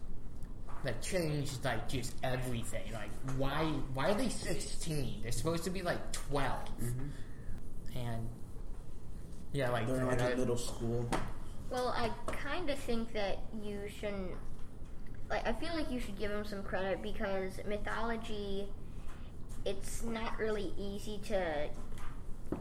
like 0.85 1.01
changed 1.01 1.63
like 1.65 1.87
just 1.89 2.13
everything. 2.23 2.91
Like 2.93 3.09
why 3.37 3.63
why 3.93 4.11
are 4.11 4.13
they 4.15 4.29
sixteen? 4.29 5.21
They're 5.23 5.31
supposed 5.31 5.63
to 5.65 5.69
be 5.69 5.81
like 5.81 6.11
12 6.11 6.51
mm-hmm. 6.81 7.97
And 7.97 8.27
yeah, 9.51 9.69
like 9.69 9.87
They're 9.87 9.97
in 9.97 10.07
like 10.07 10.19
and 10.19 10.29
a 10.29 10.31
I- 10.33 10.35
middle 10.35 10.57
school. 10.57 11.09
Well, 11.69 11.89
I 11.97 12.09
kind 12.31 12.69
of 12.69 12.77
think 12.79 13.13
that 13.13 13.39
you 13.63 13.79
shouldn't. 13.99 14.31
Like, 15.33 15.47
I 15.47 15.53
feel 15.53 15.73
like 15.73 15.89
you 15.89 15.99
should 15.99 16.19
give 16.19 16.29
them 16.29 16.45
some 16.45 16.61
credit 16.61 17.01
because 17.01 17.53
mythology, 17.67 18.67
it's 19.65 20.03
not 20.03 20.37
really 20.37 20.71
easy 20.77 21.19
to 21.25 21.69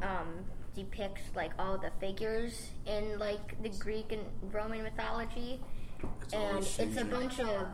um, 0.00 0.46
depict 0.74 1.20
like 1.36 1.50
all 1.58 1.76
the 1.76 1.90
figures 2.00 2.70
in 2.86 3.18
like 3.18 3.62
the 3.62 3.68
Greek 3.68 4.10
and 4.12 4.22
Roman 4.50 4.84
mythology, 4.84 5.60
It's 6.22 6.32
and 6.32 6.58
it's 6.88 6.96
a 6.96 7.04
bunch 7.04 7.40
of. 7.40 7.66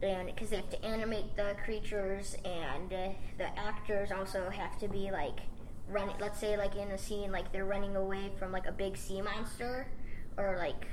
And 0.00 0.26
because 0.26 0.50
they 0.50 0.56
have 0.58 0.70
to 0.70 0.84
animate 0.84 1.34
the 1.34 1.56
creatures, 1.64 2.36
and 2.44 2.92
uh, 2.92 3.08
the 3.36 3.58
actors 3.58 4.12
also 4.12 4.48
have 4.48 4.78
to 4.78 4.86
be 4.86 5.10
like 5.10 5.40
running. 5.88 6.14
Let's 6.20 6.38
say, 6.38 6.56
like 6.56 6.76
in 6.76 6.88
a 6.92 6.98
scene, 6.98 7.32
like 7.32 7.50
they're 7.50 7.64
running 7.64 7.96
away 7.96 8.30
from 8.38 8.52
like 8.52 8.68
a 8.68 8.72
big 8.72 8.96
sea 8.96 9.22
monster, 9.22 9.88
or 10.36 10.54
like 10.56 10.86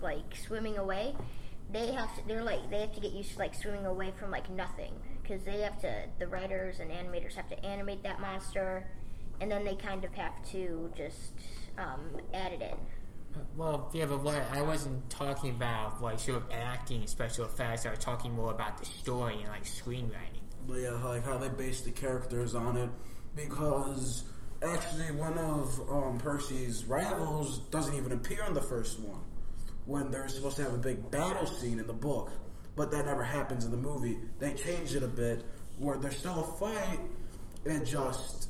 like 0.00 0.34
swimming 0.34 0.78
away. 0.78 1.14
They 1.72 1.92
have 1.92 2.14
to. 2.16 2.26
They're 2.26 2.42
like 2.42 2.70
they 2.70 2.80
have 2.80 2.94
to 2.94 3.00
get 3.00 3.12
used 3.12 3.32
to 3.32 3.38
like 3.38 3.54
swimming 3.54 3.86
away 3.86 4.12
from 4.18 4.30
like 4.30 4.50
nothing 4.50 4.92
because 5.22 5.44
they 5.44 5.60
have 5.60 5.80
to. 5.82 6.04
The 6.18 6.26
writers 6.26 6.80
and 6.80 6.90
animators 6.90 7.34
have 7.34 7.48
to 7.50 7.64
animate 7.64 8.02
that 8.02 8.20
monster, 8.20 8.86
and 9.40 9.50
then 9.50 9.64
they 9.64 9.76
kind 9.76 10.04
of 10.04 10.12
have 10.14 10.32
to 10.50 10.90
just 10.96 11.32
um, 11.78 12.20
add 12.34 12.52
it 12.52 12.62
in. 12.62 12.76
Well, 13.56 13.90
yeah, 13.92 14.06
but 14.06 14.22
what 14.22 14.42
I 14.52 14.62
wasn't 14.62 15.08
talking 15.08 15.50
about 15.50 16.02
like 16.02 16.18
sort 16.18 16.38
of 16.38 16.50
acting 16.50 17.00
and 17.00 17.08
special 17.08 17.44
effects. 17.44 17.86
I 17.86 17.90
was 17.90 17.98
talking 18.00 18.34
more 18.34 18.50
about 18.50 18.78
the 18.78 18.86
story 18.86 19.34
and 19.34 19.48
like 19.48 19.64
screenwriting. 19.64 20.42
But 20.66 20.78
yeah, 20.78 20.90
like 20.90 21.24
how 21.24 21.38
they 21.38 21.48
base 21.48 21.80
the 21.82 21.90
characters 21.90 22.54
on 22.54 22.76
it, 22.76 22.90
because 23.36 24.24
actually 24.62 25.12
one 25.12 25.38
of 25.38 25.80
um, 25.88 26.18
Percy's 26.18 26.84
rivals 26.84 27.60
doesn't 27.70 27.94
even 27.94 28.12
appear 28.12 28.44
in 28.44 28.54
the 28.54 28.60
first 28.60 29.00
one, 29.00 29.20
when 29.90 30.08
they're 30.12 30.28
supposed 30.28 30.56
to 30.56 30.62
have 30.62 30.72
a 30.72 30.78
big 30.78 31.10
battle 31.10 31.46
scene 31.46 31.80
in 31.80 31.86
the 31.86 31.92
book, 31.92 32.30
but 32.76 32.92
that 32.92 33.06
never 33.06 33.24
happens 33.24 33.64
in 33.64 33.72
the 33.72 33.76
movie. 33.76 34.16
They 34.38 34.54
changed 34.54 34.94
it 34.94 35.02
a 35.02 35.08
bit, 35.08 35.44
where 35.78 35.98
there's 35.98 36.16
still 36.16 36.38
a 36.38 36.58
fight, 36.58 37.00
it 37.64 37.84
just 37.84 38.48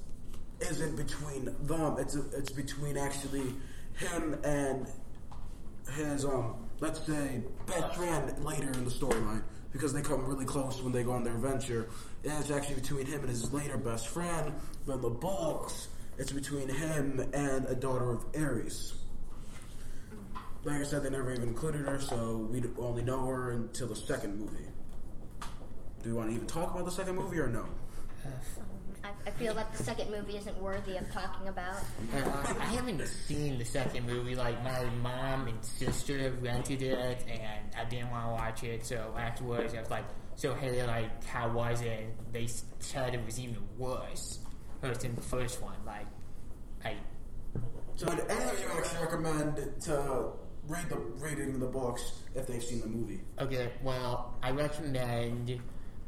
isn't 0.60 0.96
between 0.96 1.46
them. 1.62 1.96
It's 1.98 2.14
it's 2.14 2.52
between 2.52 2.98
actually 2.98 3.54
him 3.94 4.38
and 4.44 4.86
his 5.94 6.24
um 6.26 6.68
let's 6.78 7.04
say 7.06 7.42
best 7.66 7.96
friend 7.96 8.44
later 8.44 8.70
in 8.72 8.84
the 8.84 8.90
storyline 8.90 9.42
because 9.72 9.92
they 9.92 10.02
come 10.02 10.26
really 10.26 10.44
close 10.44 10.82
when 10.82 10.92
they 10.92 11.02
go 11.02 11.12
on 11.12 11.24
their 11.24 11.34
adventure. 11.34 11.88
It's 12.22 12.50
actually 12.50 12.76
between 12.76 13.06
him 13.06 13.20
and 13.20 13.30
his 13.30 13.50
later 13.50 13.78
best 13.78 14.08
friend. 14.08 14.52
In 14.86 15.00
the 15.00 15.08
books, 15.08 15.88
it's 16.18 16.32
between 16.32 16.68
him 16.68 17.18
and 17.32 17.64
a 17.64 17.74
daughter 17.74 18.12
of 18.12 18.26
Ares. 18.36 18.99
Like 20.64 20.80
I 20.80 20.84
said, 20.84 21.02
they 21.02 21.10
never 21.10 21.32
even 21.32 21.48
included 21.48 21.82
her, 21.86 22.00
so 22.00 22.48
we 22.50 22.62
only 22.78 23.02
know 23.02 23.24
her 23.26 23.52
until 23.52 23.88
the 23.88 23.96
second 23.96 24.38
movie. 24.38 24.66
Do 26.02 26.10
we 26.10 26.12
want 26.12 26.30
to 26.30 26.34
even 26.34 26.46
talk 26.46 26.72
about 26.72 26.84
the 26.84 26.90
second 26.90 27.16
movie 27.16 27.38
or 27.38 27.48
no? 27.48 27.66
I, 29.02 29.08
I 29.26 29.30
feel 29.30 29.54
that 29.54 29.72
the 29.72 29.82
second 29.82 30.10
movie 30.10 30.36
isn't 30.36 30.60
worthy 30.60 30.96
of 30.98 31.10
talking 31.12 31.48
about. 31.48 31.76
Uh, 32.14 32.54
I 32.58 32.64
haven't 32.64 33.06
seen 33.06 33.58
the 33.58 33.64
second 33.64 34.06
movie. 34.06 34.34
Like 34.34 34.62
my 34.62 34.84
mom 35.02 35.48
and 35.48 35.64
sister 35.64 36.32
rented 36.40 36.82
it, 36.82 37.24
and 37.28 37.74
I 37.74 37.84
didn't 37.88 38.10
want 38.10 38.26
to 38.26 38.32
watch 38.32 38.62
it. 38.62 38.84
So 38.84 39.14
afterwards, 39.18 39.74
I 39.74 39.80
was 39.80 39.90
like, 39.90 40.04
"So 40.36 40.54
hey, 40.54 40.86
like, 40.86 41.24
how 41.24 41.50
was 41.50 41.80
it?" 41.80 42.14
They 42.32 42.46
said 42.80 43.14
it 43.14 43.24
was 43.24 43.40
even 43.40 43.56
worse 43.78 44.40
worse 44.82 44.98
than 44.98 45.14
the 45.14 45.22
first 45.22 45.62
one. 45.62 45.76
Like, 45.86 46.06
I 46.84 46.96
So, 47.96 48.06
would 48.06 48.20
any 48.28 48.44
of 48.44 48.60
you 48.60 48.66
actually 48.76 49.02
recommend 49.04 49.80
to 49.82 50.32
read 50.70 50.88
the 50.88 50.96
reading 50.96 51.58
the 51.58 51.66
books 51.66 52.12
if 52.34 52.46
they've 52.46 52.62
seen 52.62 52.80
the 52.80 52.86
movie? 52.86 53.20
Okay, 53.38 53.70
well, 53.82 54.34
I 54.42 54.50
recommend, 54.52 55.60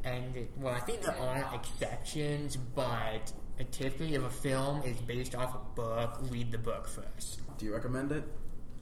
and 0.04 0.48
well, 0.58 0.74
I 0.74 0.80
think 0.80 1.02
there 1.02 1.16
are 1.18 1.50
exceptions, 1.54 2.56
but 2.56 3.32
typically 3.70 4.14
if 4.14 4.22
a 4.24 4.30
film 4.30 4.82
is 4.82 4.96
based 5.02 5.34
off 5.34 5.54
a 5.54 5.74
book, 5.76 6.18
read 6.30 6.50
the 6.52 6.58
book 6.58 6.88
first. 6.88 7.40
Do 7.58 7.66
you 7.66 7.74
recommend 7.74 8.12
it? 8.12 8.24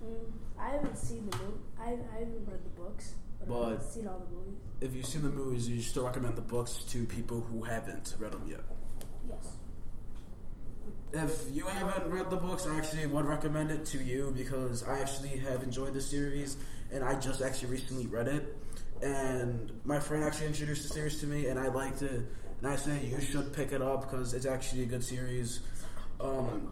Mm, 0.05 0.17
I 0.59 0.69
haven't 0.71 0.97
seen 0.97 1.29
the 1.31 1.37
movie. 1.39 1.59
I, 1.79 1.85
I 1.85 2.19
haven't 2.21 2.47
read 2.47 2.65
the 2.65 2.81
books, 2.81 3.15
but, 3.41 3.49
But- 3.49 3.73
I've 3.73 3.83
seen 3.83 4.07
all 4.07 4.19
the 4.19 4.35
movies. 4.35 4.59
If 4.81 4.95
you've 4.95 5.07
seen 5.07 5.23
the 5.23 5.29
movies, 5.31 5.69
you 5.69 5.83
still 5.83 6.07
recommend 6.07 6.37
the 6.37 6.41
books 6.43 6.85
to 6.89 7.05
people 7.05 7.41
who 7.43 7.63
haven't 7.63 8.15
read 8.19 8.33
them 8.33 8.47
yet. 8.49 8.61
Yes. 9.29 9.57
If 11.13 11.45
you 11.53 11.67
haven't 11.67 12.09
read 12.11 12.31
the 12.31 12.37
books, 12.37 12.67
I 12.67 12.77
actually 12.77 13.07
would 13.07 13.25
recommend 13.25 13.71
it 13.73 13.85
to 13.87 13.99
you 13.99 14.33
because 14.37 14.85
I 14.85 15.01
actually 15.01 15.39
have 15.39 15.63
enjoyed 15.65 15.93
the 15.93 16.01
series 16.01 16.57
and 16.93 17.03
I 17.03 17.19
just 17.19 17.43
actually 17.43 17.71
recently 17.71 18.07
read 18.07 18.29
it. 18.29 18.57
And 19.03 19.73
my 19.85 19.99
friend 19.99 20.23
actually 20.23 20.47
introduced 20.47 20.87
the 20.87 20.95
series 20.95 21.21
to 21.21 21.27
me 21.27 21.47
and 21.47 21.59
I 21.59 21.69
liked 21.69 22.03
it. 22.03 22.23
And 22.59 22.69
I 22.69 22.77
say 22.77 23.05
you 23.05 23.21
should 23.21 23.53
pick 23.53 23.73
it 23.73 23.83
up 23.83 24.03
because 24.03 24.35
it's 24.35 24.47
actually 24.47 24.83
a 24.83 24.87
good 24.87 25.03
series. 25.03 25.61
Um, 26.21 26.71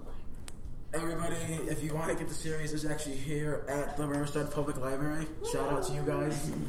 everybody, 0.94 1.36
if 1.68 1.82
you 1.82 1.94
want 1.94 2.10
to 2.10 2.14
get 2.14 2.28
the 2.28 2.34
series, 2.34 2.72
it's 2.72 2.84
actually 2.84 3.16
here 3.16 3.64
at 3.68 3.96
the 3.96 4.06
Riverside 4.06 4.52
Public 4.52 4.76
Library. 4.76 5.26
Shout 5.50 5.72
out 5.72 5.86
to 5.86 5.92
you 5.94 6.02
guys. 6.02 6.50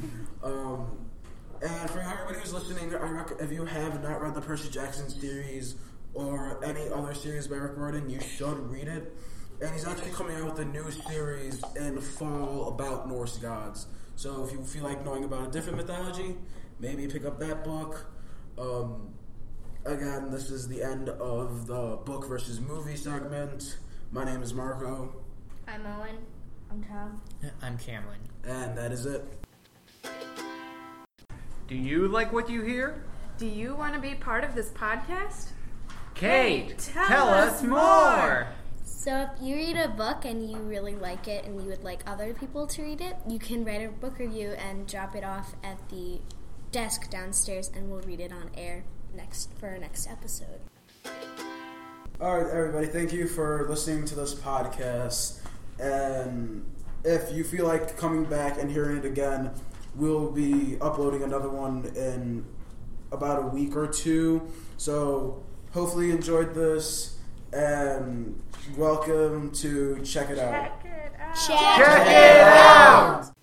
Um, 0.41 1.05
and 1.61 1.89
for 1.89 1.99
everybody 1.99 2.39
who's 2.39 2.53
listening, 2.53 2.95
I 2.95 3.09
rec- 3.09 3.41
if 3.41 3.51
you 3.51 3.65
have 3.65 4.01
not 4.01 4.21
read 4.21 4.33
the 4.33 4.39
Percy 4.39 4.69
Jackson 4.69 5.09
series 5.09 5.75
or 6.19 6.59
any 6.63 6.89
other 6.89 7.13
series 7.13 7.47
by 7.47 7.55
Rick 7.55 7.77
Riordan, 7.77 8.09
you 8.09 8.19
should 8.19 8.69
read 8.69 8.87
it. 8.89 9.15
And 9.61 9.71
he's 9.71 9.87
actually 9.87 10.11
coming 10.11 10.35
out 10.37 10.51
with 10.51 10.59
a 10.59 10.65
new 10.65 10.89
series 10.91 11.63
in 11.75 11.95
the 11.95 12.01
fall 12.01 12.67
about 12.69 13.07
Norse 13.07 13.37
gods. 13.37 13.87
So 14.15 14.43
if 14.43 14.51
you 14.51 14.63
feel 14.63 14.83
like 14.83 15.03
knowing 15.05 15.23
about 15.23 15.47
a 15.47 15.51
different 15.51 15.77
mythology, 15.77 16.35
maybe 16.79 17.07
pick 17.07 17.25
up 17.25 17.39
that 17.39 17.63
book. 17.63 18.05
Um, 18.57 19.13
again, 19.85 20.29
this 20.29 20.49
is 20.51 20.67
the 20.67 20.83
end 20.83 21.07
of 21.09 21.67
the 21.67 21.97
book 22.05 22.27
versus 22.27 22.59
movie 22.59 22.97
segment. 22.97 23.77
My 24.11 24.25
name 24.25 24.41
is 24.41 24.53
Marco, 24.53 25.13
I'm 25.67 25.85
Owen. 25.85 26.17
I'm 26.71 26.83
Tom. 26.83 27.21
I'm 27.61 27.77
Cameron. 27.77 28.19
and 28.43 28.77
that 28.77 28.91
is 28.91 29.05
it. 29.05 29.23
Do 31.67 31.75
you 31.75 32.07
like 32.07 32.33
what 32.33 32.49
you 32.49 32.61
hear? 32.61 33.03
Do 33.37 33.45
you 33.45 33.75
want 33.75 33.93
to 33.93 33.99
be 34.01 34.15
part 34.15 34.43
of 34.43 34.55
this 34.55 34.69
podcast? 34.71 35.49
Kate, 36.19 36.77
tell 36.77 37.07
tell 37.07 37.29
us 37.29 37.53
us 37.53 37.63
more. 37.63 38.47
So 38.83 39.21
if 39.21 39.41
you 39.41 39.55
read 39.55 39.77
a 39.77 39.87
book 39.87 40.25
and 40.25 40.51
you 40.51 40.57
really 40.57 40.93
like 40.93 41.29
it 41.29 41.45
and 41.45 41.61
you 41.61 41.69
would 41.69 41.81
like 41.81 42.01
other 42.05 42.33
people 42.33 42.67
to 42.67 42.81
read 42.81 42.99
it, 42.99 43.15
you 43.25 43.39
can 43.39 43.63
write 43.63 43.81
a 43.81 43.87
book 43.87 44.19
review 44.19 44.49
and 44.49 44.85
drop 44.85 45.15
it 45.15 45.23
off 45.23 45.55
at 45.63 45.77
the 45.87 46.19
desk 46.73 47.09
downstairs 47.09 47.71
and 47.73 47.89
we'll 47.89 48.01
read 48.01 48.19
it 48.19 48.33
on 48.33 48.51
air 48.57 48.83
next 49.15 49.53
for 49.57 49.69
our 49.69 49.77
next 49.77 50.09
episode. 50.09 50.59
All 52.19 52.37
right, 52.37 52.51
everybody, 52.51 52.87
thank 52.87 53.13
you 53.13 53.25
for 53.25 53.65
listening 53.69 54.03
to 54.03 54.15
this 54.15 54.35
podcast. 54.35 55.39
And 55.79 56.65
if 57.05 57.31
you 57.31 57.45
feel 57.45 57.65
like 57.65 57.95
coming 57.95 58.25
back 58.25 58.59
and 58.59 58.69
hearing 58.69 58.97
it 58.97 59.05
again, 59.05 59.51
we'll 59.95 60.31
be 60.31 60.77
uploading 60.81 61.23
another 61.23 61.49
one 61.49 61.85
in 61.95 62.45
about 63.13 63.41
a 63.41 63.47
week 63.47 63.77
or 63.77 63.87
two. 63.87 64.51
So 64.75 65.43
hopefully 65.73 66.07
you 66.07 66.15
enjoyed 66.15 66.53
this 66.53 67.17
and 67.53 68.41
welcome 68.77 69.51
to 69.51 69.99
check 70.03 70.29
it 70.29 70.39
out. 70.39 70.51
Check 70.51 70.85
it 70.85 71.19
out. 71.19 71.35
Check 71.35 71.77
Check 71.77 72.07
it 72.07 72.41
out. 72.41 73.35